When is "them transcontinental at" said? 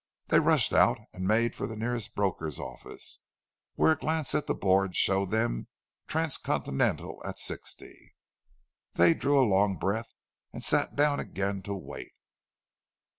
5.29-7.37